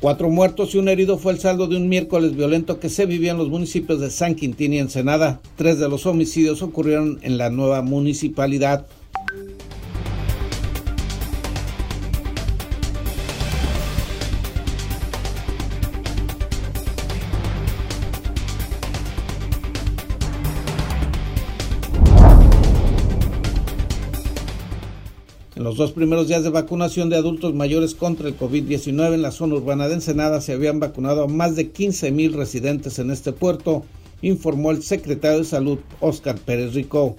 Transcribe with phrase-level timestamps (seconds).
[0.00, 3.30] Cuatro muertos y un herido fue el saldo de un miércoles violento que se vivió
[3.32, 5.40] en los municipios de San Quintín y Ensenada.
[5.56, 8.84] Tres de los homicidios ocurrieron en la nueva municipalidad.
[25.56, 29.30] En los dos primeros días de vacunación de adultos mayores contra el COVID-19 en la
[29.30, 33.32] zona urbana de Ensenada se habían vacunado a más de 15 mil residentes en este
[33.32, 33.82] puerto,
[34.20, 37.16] informó el secretario de Salud, Óscar Pérez Rico.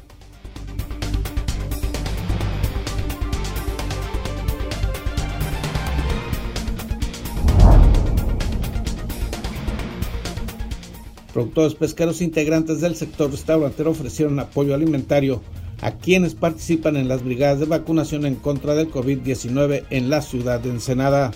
[11.34, 15.42] Productores pesqueros integrantes del sector restaurantero ofrecieron apoyo alimentario
[15.82, 20.60] a quienes participan en las brigadas de vacunación en contra del COVID-19 en la ciudad
[20.60, 21.32] de Ensenada.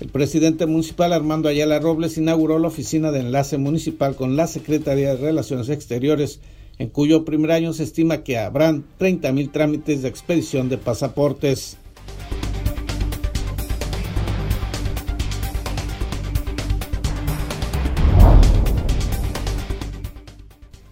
[0.00, 5.14] El presidente municipal Armando Ayala Robles inauguró la oficina de enlace municipal con la Secretaría
[5.14, 6.40] de Relaciones Exteriores,
[6.78, 11.76] en cuyo primer año se estima que habrán 30 mil trámites de expedición de pasaportes.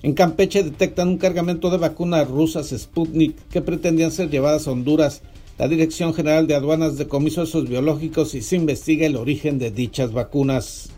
[0.07, 5.21] En Campeche detectan un cargamento de vacunas rusas Sputnik que pretendían ser llevadas a Honduras.
[5.59, 10.13] La Dirección General de Aduanas decomisó esos biológicos y se investiga el origen de dichas
[10.13, 10.91] vacunas.